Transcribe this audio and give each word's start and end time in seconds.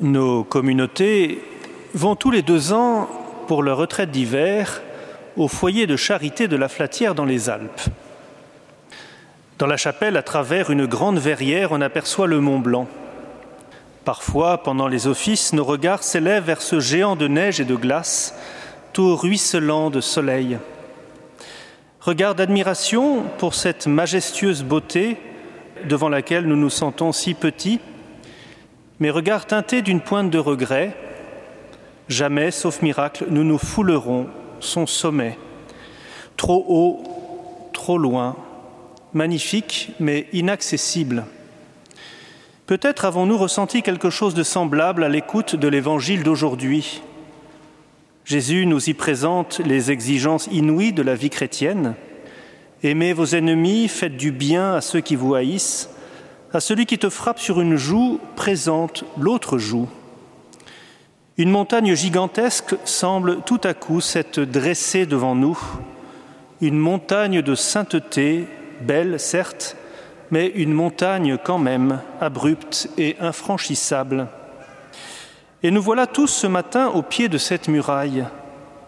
Nos 0.00 0.42
communautés 0.42 1.42
vont 1.92 2.16
tous 2.16 2.30
les 2.30 2.40
deux 2.40 2.72
ans 2.72 3.10
pour 3.46 3.62
leur 3.62 3.76
retraite 3.76 4.10
d'hiver 4.10 4.80
au 5.36 5.48
foyer 5.48 5.86
de 5.86 5.96
charité 5.96 6.48
de 6.48 6.56
la 6.56 6.68
Flatière 6.68 7.14
dans 7.14 7.26
les 7.26 7.50
Alpes. 7.50 7.82
Dans 9.58 9.66
la 9.66 9.76
chapelle, 9.76 10.16
à 10.16 10.22
travers 10.22 10.70
une 10.70 10.86
grande 10.86 11.18
verrière, 11.18 11.72
on 11.72 11.82
aperçoit 11.82 12.26
le 12.26 12.40
Mont 12.40 12.58
Blanc. 12.58 12.88
Parfois, 14.06 14.62
pendant 14.62 14.88
les 14.88 15.06
offices, 15.06 15.52
nos 15.52 15.62
regards 15.62 16.02
s'élèvent 16.02 16.44
vers 16.44 16.62
ce 16.62 16.80
géant 16.80 17.14
de 17.14 17.28
neige 17.28 17.60
et 17.60 17.66
de 17.66 17.76
glace, 17.76 18.34
tout 18.94 19.14
ruisselant 19.14 19.90
de 19.90 20.00
soleil. 20.00 20.58
Regard 22.00 22.34
d'admiration 22.34 23.24
pour 23.36 23.54
cette 23.54 23.86
majestueuse 23.86 24.64
beauté 24.64 25.18
devant 25.84 26.08
laquelle 26.08 26.46
nous 26.46 26.56
nous 26.56 26.70
sentons 26.70 27.12
si 27.12 27.34
petits, 27.34 27.78
mais 29.02 29.10
regard 29.10 29.46
teinté 29.46 29.82
d'une 29.82 30.00
pointe 30.00 30.30
de 30.30 30.38
regret. 30.38 30.96
Jamais, 32.08 32.52
sauf 32.52 32.82
miracle, 32.82 33.26
nous 33.30 33.42
nous 33.42 33.58
foulerons 33.58 34.28
son 34.60 34.86
sommet. 34.86 35.36
Trop 36.36 36.64
haut, 36.68 37.02
trop 37.72 37.98
loin, 37.98 38.36
magnifique 39.12 39.90
mais 39.98 40.28
inaccessible. 40.32 41.24
Peut-être 42.66 43.04
avons-nous 43.04 43.36
ressenti 43.36 43.82
quelque 43.82 44.08
chose 44.08 44.34
de 44.34 44.44
semblable 44.44 45.02
à 45.02 45.08
l'écoute 45.08 45.56
de 45.56 45.66
l'Évangile 45.66 46.22
d'aujourd'hui. 46.22 47.02
Jésus 48.24 48.66
nous 48.66 48.88
y 48.88 48.94
présente 48.94 49.60
les 49.64 49.90
exigences 49.90 50.48
inouïes 50.52 50.92
de 50.92 51.02
la 51.02 51.16
vie 51.16 51.30
chrétienne. 51.30 51.96
Aimez 52.84 53.14
vos 53.14 53.26
ennemis, 53.26 53.88
faites 53.88 54.16
du 54.16 54.30
bien 54.30 54.74
à 54.74 54.80
ceux 54.80 55.00
qui 55.00 55.16
vous 55.16 55.34
haïssent. 55.34 55.90
À 56.54 56.60
celui 56.60 56.84
qui 56.84 56.98
te 56.98 57.08
frappe 57.08 57.38
sur 57.38 57.62
une 57.62 57.76
joue, 57.76 58.20
présente 58.36 59.04
l'autre 59.16 59.56
joue. 59.56 59.88
Une 61.38 61.48
montagne 61.48 61.94
gigantesque 61.94 62.76
semble 62.84 63.40
tout 63.46 63.60
à 63.64 63.72
coup 63.72 64.02
s'être 64.02 64.40
dressée 64.40 65.06
devant 65.06 65.34
nous, 65.34 65.58
une 66.60 66.76
montagne 66.76 67.40
de 67.40 67.54
sainteté, 67.54 68.46
belle 68.82 69.18
certes, 69.18 69.78
mais 70.30 70.48
une 70.48 70.74
montagne 70.74 71.38
quand 71.42 71.56
même 71.56 72.00
abrupte 72.20 72.90
et 72.98 73.16
infranchissable. 73.18 74.28
Et 75.62 75.70
nous 75.70 75.82
voilà 75.82 76.06
tous 76.06 76.26
ce 76.26 76.46
matin 76.46 76.88
au 76.88 77.00
pied 77.00 77.30
de 77.30 77.38
cette 77.38 77.68
muraille, 77.68 78.26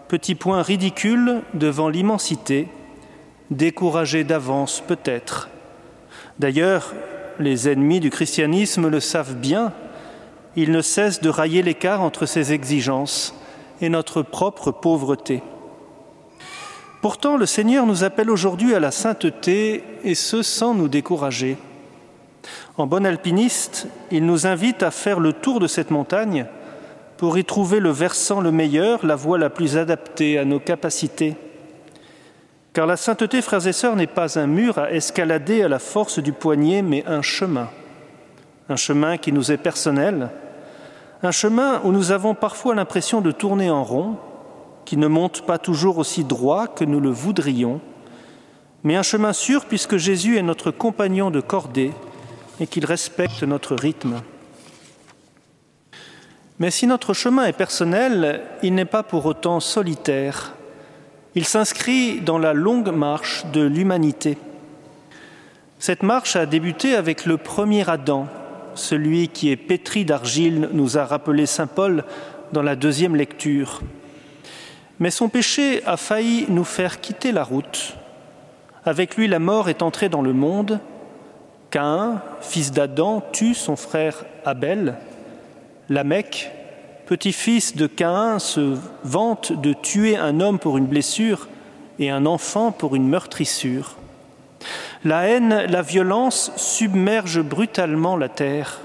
petit 0.09 0.34
point 0.34 0.61
ridicule 0.61 1.41
devant 1.55 1.89
l'immensité, 1.89 2.69
découragé 3.51 4.23
d'avance 4.23 4.83
peut-être. 4.87 5.49
D'ailleurs, 6.39 6.93
les 7.39 7.69
ennemis 7.69 8.01
du 8.01 8.11
christianisme 8.11 8.89
le 8.89 9.01
savent 9.01 9.37
bien, 9.37 9.73
ils 10.57 10.71
ne 10.71 10.83
cessent 10.83 11.21
de 11.21 11.29
railler 11.29 11.63
l'écart 11.63 12.03
entre 12.03 12.27
ses 12.27 12.53
exigences 12.53 13.35
et 13.81 13.89
notre 13.89 14.23
propre 14.23 14.71
pauvreté. 14.71 15.43
Pourtant, 17.01 17.37
le 17.37 17.47
Seigneur 17.47 17.87
nous 17.87 18.03
appelle 18.03 18.31
aujourd'hui 18.31 18.75
à 18.75 18.81
la 18.81 18.91
sainteté, 18.91 19.85
et 20.05 20.15
ce 20.15 20.43
sans 20.43 20.75
nous 20.75 20.89
décourager. 20.89 21.59
En 22.79 22.87
bon 22.87 23.05
alpiniste, 23.05 23.89
il 24.11 24.25
nous 24.25 24.47
invite 24.47 24.83
à 24.83 24.91
faire 24.91 25.21
le 25.21 25.33
tour 25.33 25.61
de 25.61 25.67
cette 25.67 25.91
montagne 25.91 26.47
pour 27.17 27.37
y 27.37 27.45
trouver 27.45 27.81
le 27.81 27.91
versant 27.91 28.41
le 28.41 28.51
meilleur, 28.51 29.05
la 29.05 29.17
voie 29.17 29.39
la 29.39 29.51
plus 29.51 29.77
adaptée 29.77 30.39
à 30.39 30.45
nos 30.45 30.61
capacités. 30.61 31.37
Car 32.75 32.86
la 32.86 32.97
sainteté, 32.97 33.41
frères 33.41 33.69
et 33.69 33.72
sœurs, 33.72 33.94
n'est 33.94 34.08
pas 34.08 34.36
un 34.36 34.48
mur 34.48 34.78
à 34.78 34.91
escalader 34.91 35.62
à 35.62 35.69
la 35.69 35.78
force 35.78 36.19
du 36.19 36.33
poignet, 36.33 36.83
mais 36.83 37.05
un 37.06 37.22
chemin. 37.22 37.70
Un 38.69 38.75
chemin 38.75 39.16
qui 39.16 39.31
nous 39.31 39.53
est 39.53 39.58
personnel, 39.58 40.31
un 41.22 41.31
chemin 41.31 41.81
où 41.84 41.92
nous 41.92 42.11
avons 42.11 42.34
parfois 42.34 42.75
l'impression 42.75 43.20
de 43.20 43.31
tourner 43.31 43.70
en 43.70 43.84
rond, 43.84 44.16
qui 44.84 44.97
ne 44.97 45.06
monte 45.06 45.42
pas 45.42 45.58
toujours 45.58 45.98
aussi 45.98 46.25
droit 46.25 46.66
que 46.66 46.84
nous 46.84 46.98
le 46.98 47.11
voudrions, 47.11 47.81
mais 48.83 48.97
un 48.97 49.03
chemin 49.03 49.32
sûr 49.32 49.66
puisque 49.66 49.97
Jésus 49.97 50.37
est 50.37 50.43
notre 50.43 50.72
compagnon 50.72 51.31
de 51.31 51.41
cordée 51.41 51.93
et 52.59 52.66
qu'il 52.66 52.84
respecte 52.84 53.44
notre 53.44 53.76
rythme. 53.76 54.20
Mais 56.59 56.72
si 56.72 56.88
notre 56.88 57.15
chemin 57.15 57.47
est 57.47 57.53
personnel, 57.53 58.43
il 58.65 58.75
n'est 58.75 58.84
pas 58.84 59.04
pour 59.04 59.26
autant 59.26 59.60
solitaire. 59.60 60.54
Il 61.37 61.45
s'inscrit 61.45 62.21
dans 62.21 62.39
la 62.39 62.53
longue 62.53 62.95
marche 62.95 63.45
de 63.53 63.62
l'humanité. 63.62 64.39
Cette 65.81 66.05
marche 66.05 66.37
a 66.37 66.47
débuté 66.47 66.95
avec 66.95 67.27
le 67.27 67.37
premier 67.37 67.89
Adam, 67.91 68.28
celui 68.75 69.28
qui 69.28 69.50
est 69.50 69.56
pétri 69.56 70.05
d'argile, 70.05 70.69
nous 70.73 70.97
a 70.97 71.05
rappelé 71.05 71.47
Saint 71.47 71.67
Paul 71.67 72.05
dans 72.53 72.62
la 72.62 72.77
deuxième 72.77 73.17
lecture. 73.17 73.83
Mais 75.00 75.11
son 75.11 75.28
péché 75.28 75.83
a 75.87 75.97
failli 75.97 76.47
nous 76.49 76.65
faire 76.65 77.00
quitter 77.00 77.33
la 77.33 77.43
route. 77.43 77.97
Avec 78.84 79.17
lui, 79.17 79.27
la 79.27 79.41
mort 79.41 79.69
est 79.69 79.83
entrée 79.83 80.09
dans 80.09 80.23
le 80.23 80.33
monde. 80.33 80.78
Caïn, 81.71 82.23
fils 82.41 82.71
d'Adam, 82.71 83.23
tue 83.33 83.55
son 83.55 83.75
frère 83.75 84.25
Abel. 84.44 84.94
Lamech, 85.89 86.53
petit-fils 87.06 87.76
de 87.76 87.87
Caïn, 87.87 88.38
se 88.38 88.76
vante 89.04 89.53
de 89.53 89.72
tuer 89.72 90.16
un 90.16 90.41
homme 90.41 90.59
pour 90.59 90.78
une 90.78 90.87
blessure 90.87 91.48
et 91.98 92.10
un 92.10 92.26
enfant 92.26 92.72
pour 92.72 92.94
une 92.94 93.09
meurtrissure. 93.09 93.97
La 95.04 95.28
haine, 95.28 95.66
la 95.69 95.82
violence 95.82 96.50
submergent 96.56 97.43
brutalement 97.43 98.16
la 98.16 98.28
terre. 98.28 98.81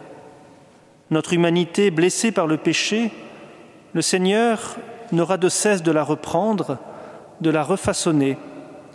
Notre 1.12 1.34
humanité 1.34 1.91
blessée 1.91 2.31
par 2.31 2.46
le 2.46 2.58
péché, 2.58 3.12
le 3.94 4.02
Seigneur 4.02 4.75
n'aura 5.12 5.38
de 5.38 5.50
cesse 5.50 5.81
de 5.81 5.91
la 5.91 6.03
reprendre, 6.03 6.78
de 7.41 7.50
la 7.50 7.63
refaçonner, 7.63 8.38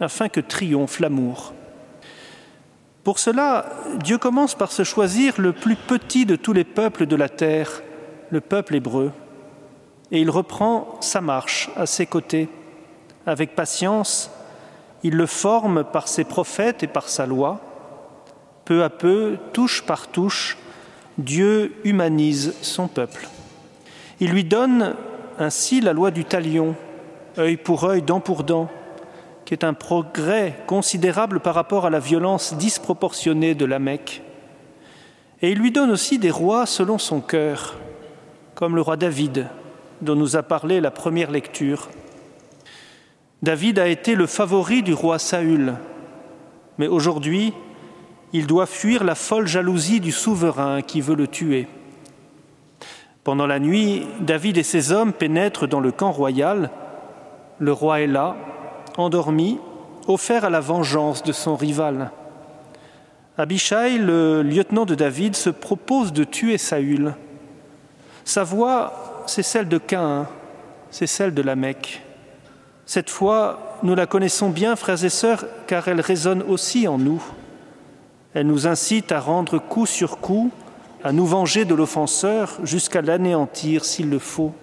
afin 0.01 0.29
que 0.29 0.41
triomphe 0.41 1.01
l'amour. 1.01 1.55
Pour 3.03 3.19
cela, 3.19 3.67
Dieu 4.03 4.19
commence 4.19 4.55
par 4.55 4.71
se 4.71 4.85
choisir 4.85 5.35
le 5.39 5.53
plus 5.53 5.77
petit 5.77 6.27
de 6.27 6.37
tous 6.37 6.53
les 6.53 6.65
peuples 6.65 7.07
de 7.07 7.17
la 7.17 7.29
terre, 7.29 7.83
le 8.31 8.41
peuple 8.41 8.77
hébreu, 8.77 9.13
et 10.11 10.21
il 10.21 10.31
reprend 10.31 10.97
sa 11.01 11.21
marche 11.21 11.71
à 11.77 11.87
ses 11.87 12.07
côtés. 12.07 12.49
Avec 13.27 13.55
patience, 13.55 14.31
il 15.03 15.15
le 15.15 15.27
forme 15.27 15.85
par 15.85 16.09
ses 16.09 16.25
prophètes 16.25 16.83
et 16.83 16.87
par 16.87 17.09
sa 17.09 17.27
loi. 17.27 17.61
Peu 18.65 18.83
à 18.83 18.91
peu, 18.91 19.37
touche 19.53 19.83
par 19.83 20.09
touche, 20.09 20.57
Dieu 21.19 21.75
humanise 21.85 22.55
son 22.63 22.89
peuple. 22.89 23.29
Il 24.21 24.31
lui 24.31 24.45
donne 24.45 24.95
ainsi 25.39 25.81
la 25.81 25.93
loi 25.93 26.11
du 26.11 26.25
talion, 26.25 26.75
œil 27.39 27.57
pour 27.57 27.85
œil, 27.85 28.03
dent 28.03 28.21
pour 28.21 28.45
dent, 28.45 28.69
qui 29.45 29.55
est 29.55 29.65
un 29.65 29.75
progrès 29.75 30.57
considérable 30.67 31.41
par 31.41 31.55
rapport 31.55 31.87
à 31.87 31.91
la 31.91 31.99
violence 31.99 32.55
disproportionnée 32.55 33.55
de 33.55 33.65
la 33.65 33.79
Mecque. 33.79 34.23
Et 35.43 35.51
il 35.51 35.59
lui 35.59 35.71
donne 35.71 35.91
aussi 35.91 36.19
des 36.19 36.31
rois 36.31 36.65
selon 36.65 36.99
son 36.99 37.21
cœur, 37.21 37.77
comme 38.55 38.77
le 38.77 38.83
roi 38.83 38.97
David, 38.97 39.47
dont 40.01 40.15
nous 40.15 40.37
a 40.37 40.43
parlé 40.43 40.81
la 40.81 40.91
première 40.91 41.31
lecture. 41.31 41.89
David 43.43 43.79
a 43.79 43.89
été 43.89 44.15
le 44.15 44.27
favori 44.27 44.83
du 44.83 44.95
roi 44.95 45.19
Saül, 45.19 45.75
mais 46.79 46.87
aujourd'hui, 46.87 47.53
il 48.33 48.47
doit 48.47 48.67
fuir 48.67 49.05
la 49.05 49.15
folle 49.15 49.47
jalousie 49.47 50.01
du 50.01 50.13
souverain 50.13 50.83
qui 50.83 51.01
veut 51.01 51.15
le 51.15 51.29
tuer. 51.29 51.69
Pendant 53.23 53.47
la 53.47 53.59
nuit, 53.59 54.07
David 54.21 54.59
et 54.59 54.63
ses 54.63 54.93
hommes 54.93 55.13
pénètrent 55.13 55.67
dans 55.67 55.81
le 55.81 55.93
camp 55.93 56.13
royal. 56.13 56.71
Le 57.59 57.73
roi 57.73 58.01
est 58.01 58.07
là, 58.07 58.37
endormi, 58.97 59.59
offert 60.09 60.45
à 60.45 60.51
la 60.51 60.61
vengeance 60.61 61.23
de 61.23 61.33
son 61.33 61.57
rival. 61.57 62.11
Abishai, 63.39 63.99
le 63.99 64.43
lieutenant 64.43 64.85
de 64.85 64.95
David, 64.95 65.37
se 65.37 65.51
propose 65.51 66.13
de 66.13 66.25
tuer 66.25 66.59
Saül. 66.59 67.15
Sa 68.25 68.45
voix, 68.45 69.23
c'est 69.27 69.43
celle 69.43 69.69
de 69.69 69.79
Caïn, 69.79 70.27
c'est 70.91 71.07
celle 71.07 71.35
de 71.35 71.43
la 71.43 71.57
Mecque. 71.57 72.03
Cette 72.87 73.11
fois, 73.11 73.79
nous 73.83 73.95
la 73.95 74.07
connaissons 74.07 74.51
bien, 74.51 74.77
frères 74.77 75.05
et 75.05 75.11
sœurs, 75.11 75.45
car 75.67 75.89
elle 75.89 76.01
résonne 76.01 76.43
aussi 76.43 76.89
en 76.89 76.99
nous. 76.99 77.23
Elle 78.35 78.47
nous 78.47 78.67
incite 78.67 79.13
à 79.13 79.21
rendre 79.21 79.59
coup 79.59 79.87
sur 79.87 80.19
coup 80.19 80.51
à 81.05 81.13
nous 81.13 81.27
venger 81.27 81.67
de 81.67 81.75
l'offenseur 81.75 82.59
jusqu'à 82.65 83.03
l'anéantir 83.03 83.85
s'il 83.85 84.09
le 84.09 84.19
faut. 84.19 84.55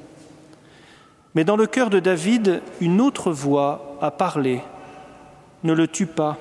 Mais 1.36 1.44
dans 1.44 1.56
le 1.56 1.68
cœur 1.68 1.92
de 1.92 2.00
David, 2.00 2.62
une 2.82 3.00
autre 3.00 3.32
voix 3.32 3.98
a 4.02 4.10
parlé. 4.10 4.62
Ne 5.64 5.74
le 5.74 5.88
tue 5.88 6.08
pas. 6.08 6.38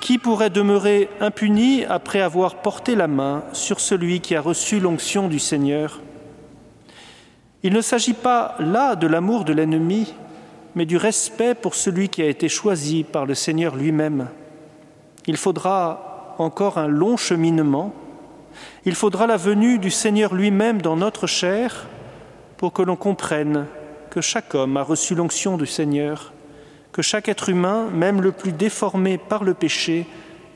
Qui 0.00 0.18
pourrait 0.18 0.48
demeurer 0.48 1.08
impuni 1.20 1.84
après 1.84 2.20
avoir 2.20 2.54
porté 2.56 2.94
la 2.94 3.08
main 3.08 3.42
sur 3.52 3.80
celui 3.80 4.20
qui 4.20 4.36
a 4.36 4.40
reçu 4.40 4.78
l'onction 4.78 5.26
du 5.26 5.40
Seigneur? 5.40 6.00
Il 7.62 7.72
ne 7.72 7.80
s'agit 7.82 8.14
pas 8.14 8.54
là 8.58 8.96
de 8.96 9.06
l'amour 9.06 9.44
de 9.44 9.52
l'ennemi, 9.52 10.14
mais 10.74 10.86
du 10.86 10.96
respect 10.96 11.54
pour 11.54 11.74
celui 11.74 12.08
qui 12.08 12.22
a 12.22 12.26
été 12.26 12.48
choisi 12.48 13.04
par 13.04 13.26
le 13.26 13.34
Seigneur 13.34 13.76
lui-même. 13.76 14.28
Il 15.26 15.36
faudra 15.36 16.34
encore 16.38 16.78
un 16.78 16.88
long 16.88 17.16
cheminement 17.16 17.92
Il 18.84 18.94
faudra 18.94 19.26
la 19.26 19.36
venue 19.36 19.78
du 19.78 19.90
Seigneur 19.90 20.34
lui-même 20.34 20.80
dans 20.80 20.96
notre 20.96 21.26
chair 21.26 21.86
pour 22.56 22.72
que 22.72 22.82
l'on 22.82 22.96
comprenne 22.96 23.66
que 24.10 24.20
chaque 24.20 24.54
homme 24.54 24.76
a 24.76 24.82
reçu 24.82 25.14
l'onction 25.14 25.56
du 25.56 25.66
Seigneur, 25.66 26.32
que 26.92 27.02
chaque 27.02 27.28
être 27.28 27.48
humain, 27.48 27.88
même 27.92 28.20
le 28.20 28.32
plus 28.32 28.52
déformé 28.52 29.18
par 29.18 29.44
le 29.44 29.54
péché, 29.54 30.06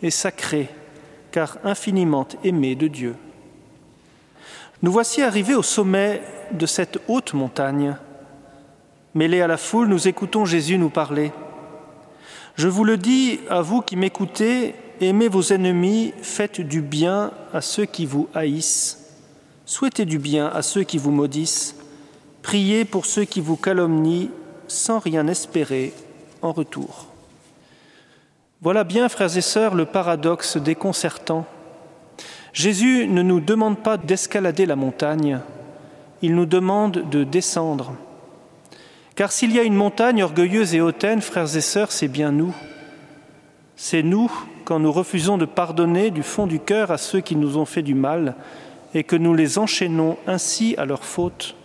est 0.02 0.10
sacré, 0.10 0.68
car 1.30 1.58
infiniment 1.64 2.26
aimé 2.42 2.74
de 2.74 2.88
Dieu. 2.88 3.14
Nous 4.82 4.90
voici 4.90 5.22
arrivés 5.22 5.54
au 5.54 5.62
sommet 5.62 6.20
de 6.52 6.66
cette 6.66 6.98
haute 7.08 7.34
montagne. 7.34 7.96
Mêlés 9.14 9.40
à 9.40 9.46
la 9.46 9.56
foule, 9.56 9.88
nous 9.88 10.08
écoutons 10.08 10.44
Jésus 10.44 10.78
nous 10.78 10.90
parler. 10.90 11.32
Je 12.56 12.68
vous 12.68 12.84
le 12.84 12.96
dis 12.96 13.40
à 13.50 13.62
vous 13.62 13.80
qui 13.80 13.96
m'écoutez, 13.96 14.74
aimez 15.00 15.28
vos 15.28 15.42
ennemis, 15.42 16.12
faites 16.22 16.60
du 16.60 16.82
bien 16.82 17.32
à 17.52 17.60
ceux 17.60 17.84
qui 17.84 18.06
vous 18.06 18.28
haïssent, 18.34 19.10
souhaitez 19.66 20.04
du 20.04 20.18
bien 20.18 20.46
à 20.48 20.62
ceux 20.62 20.84
qui 20.84 20.98
vous 20.98 21.10
maudissent, 21.10 21.76
priez 22.42 22.84
pour 22.84 23.06
ceux 23.06 23.24
qui 23.24 23.40
vous 23.40 23.56
calomnient 23.56 24.30
sans 24.68 24.98
rien 24.98 25.26
espérer 25.26 25.92
en 26.42 26.52
retour. 26.52 27.06
Voilà 28.62 28.84
bien, 28.84 29.08
frères 29.08 29.36
et 29.36 29.42
sœurs, 29.42 29.74
le 29.74 29.84
paradoxe 29.84 30.56
déconcertant 30.56 31.46
Jésus 32.54 33.08
ne 33.08 33.22
nous 33.22 33.40
demande 33.40 33.78
pas 33.78 33.96
d'escalader 33.96 34.64
la 34.64 34.76
montagne, 34.76 35.40
il 36.24 36.34
nous 36.34 36.46
demande 36.46 37.10
de 37.10 37.22
descendre. 37.22 37.92
Car 39.14 39.30
s'il 39.30 39.52
y 39.52 39.58
a 39.58 39.62
une 39.62 39.74
montagne 39.74 40.22
orgueilleuse 40.22 40.74
et 40.74 40.80
hautaine, 40.80 41.20
frères 41.20 41.54
et 41.54 41.60
sœurs, 41.60 41.92
c'est 41.92 42.08
bien 42.08 42.32
nous. 42.32 42.54
C'est 43.76 44.02
nous 44.02 44.32
quand 44.64 44.78
nous 44.78 44.90
refusons 44.90 45.36
de 45.36 45.44
pardonner 45.44 46.10
du 46.10 46.22
fond 46.22 46.46
du 46.46 46.60
cœur 46.60 46.90
à 46.90 46.96
ceux 46.96 47.20
qui 47.20 47.36
nous 47.36 47.58
ont 47.58 47.66
fait 47.66 47.82
du 47.82 47.94
mal 47.94 48.36
et 48.94 49.04
que 49.04 49.16
nous 49.16 49.34
les 49.34 49.58
enchaînons 49.58 50.16
ainsi 50.26 50.74
à 50.78 50.86
leur 50.86 51.04
faute. 51.04 51.56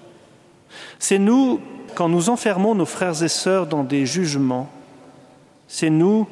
C'est 1.00 1.20
nous 1.20 1.62
quand 1.96 2.10
nous 2.10 2.30
enfermons 2.30 2.76
nos 2.76 2.86
frères 2.86 3.24
et 3.24 3.30
sœurs 3.30 3.66
dans 3.66 3.86
des 3.86 4.06
jugements. 4.06 4.70
C'est 5.70 5.90
nous 5.90 6.28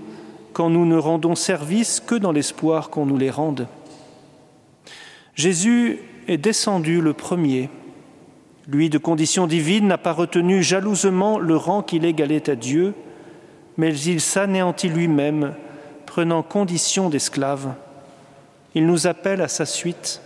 quand 0.51 0.69
nous 0.69 0.85
ne 0.85 0.97
rendons 0.97 1.35
service 1.35 2.01
que 2.01 2.15
dans 2.15 2.33
l'espoir 2.33 2.89
qu'on 2.89 3.05
nous 3.05 3.17
les 3.17 3.29
rende. 3.29 3.67
Jésus 5.33 5.99
est 6.27 6.37
descendu 6.37 6.99
le 6.99 7.13
premier. 7.13 7.69
Lui, 8.67 8.89
de 8.89 8.97
condition 8.97 9.47
divine, 9.47 9.87
n'a 9.87 9.97
pas 9.97 10.11
retenu 10.11 10.61
jalousement 10.61 11.39
le 11.39 11.55
rang 11.55 11.81
qu'il 11.81 12.03
égalait 12.03 12.49
à 12.49 12.55
Dieu, 12.55 12.93
mais 13.77 13.97
il 13.97 14.19
s'anéantit 14.19 14.89
lui-même, 14.89 15.53
prenant 16.05 16.43
condition 16.43 17.09
d'esclave. 17.09 17.73
Il 18.75 18.85
nous 18.85 19.07
appelle 19.07 19.41
à 19.41 19.47
sa 19.47 19.65
suite. 19.65 20.21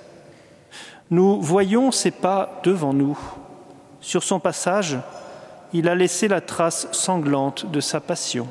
Nous 1.11 1.39
voyons 1.41 1.91
ses 1.91 2.11
pas 2.11 2.61
devant 2.63 2.93
nous. 2.93 3.19
Sur 3.99 4.23
son 4.23 4.39
passage, 4.39 4.97
il 5.73 5.87
a 5.87 5.95
laissé 5.95 6.27
la 6.27 6.41
trace 6.41 6.87
sanglante 6.91 7.69
de 7.69 7.79
sa 7.79 7.99
passion. 7.99 8.47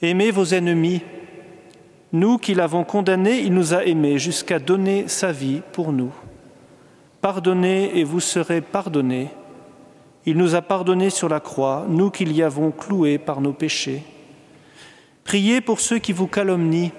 Aimez 0.00 0.32
vos 0.32 0.46
ennemis, 0.46 1.02
nous 2.12 2.36
qui 2.38 2.54
l'avons 2.54 2.84
condamné, 2.84 3.38
il 3.38 3.54
nous 3.54 3.72
a 3.72 3.84
aimés 3.84 4.18
jusqu'à 4.18 4.58
donner 4.58 5.06
sa 5.06 5.32
vie 5.32 5.62
pour 5.72 5.92
nous. 5.92 6.12
Pardonnez 7.22 7.96
et 7.96 8.02
vous 8.02 8.18
serez 8.18 8.60
pardonnés. 8.60 9.30
Il 10.26 10.36
nous 10.36 10.56
a 10.56 10.60
pardonnés 10.60 11.08
sur 11.08 11.28
la 11.28 11.38
croix, 11.38 11.86
nous 11.88 12.10
qui 12.10 12.24
l'y 12.24 12.42
avons 12.42 12.72
cloué 12.72 13.16
par 13.16 13.40
nos 13.40 13.52
péchés. 13.52 14.02
Priez 15.22 15.60
pour 15.60 15.78
ceux 15.78 16.00
qui 16.00 16.12
vous 16.12 16.26
calomnient. 16.26 16.90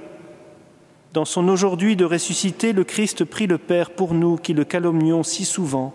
Dans 1.11 1.25
son 1.25 1.49
aujourd'hui 1.49 1.97
de 1.97 2.05
ressusciter, 2.05 2.71
le 2.71 2.85
Christ 2.85 3.25
prie 3.25 3.47
le 3.47 3.57
Père 3.57 3.91
pour 3.91 4.13
nous 4.13 4.37
qui 4.37 4.53
le 4.53 4.63
calomnions 4.63 5.23
si 5.23 5.43
souvent, 5.43 5.93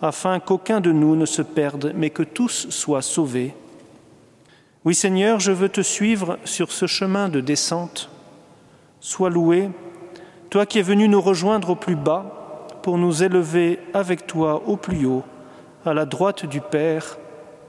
afin 0.00 0.38
qu'aucun 0.38 0.80
de 0.80 0.92
nous 0.92 1.16
ne 1.16 1.26
se 1.26 1.42
perde, 1.42 1.92
mais 1.96 2.10
que 2.10 2.22
tous 2.22 2.70
soient 2.70 3.02
sauvés. 3.02 3.52
Oui 4.84 4.94
Seigneur, 4.94 5.40
je 5.40 5.50
veux 5.50 5.68
te 5.68 5.80
suivre 5.80 6.38
sur 6.44 6.70
ce 6.70 6.86
chemin 6.86 7.28
de 7.28 7.40
descente 7.40 8.10
Sois 9.00 9.28
loué, 9.28 9.70
toi 10.50 10.66
qui 10.66 10.78
es 10.78 10.82
venu 10.82 11.08
nous 11.08 11.20
rejoindre 11.20 11.70
au 11.70 11.74
plus 11.74 11.96
bas 11.96 12.39
pour 12.82 12.98
nous 12.98 13.22
élever 13.22 13.78
avec 13.94 14.26
toi 14.26 14.62
au 14.66 14.76
plus 14.76 15.06
haut, 15.06 15.24
à 15.84 15.94
la 15.94 16.04
droite 16.04 16.46
du 16.46 16.60
Père, 16.60 17.18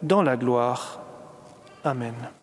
dans 0.01 0.21
la 0.21 0.37
gloire. 0.37 0.99
Amen. 1.83 2.31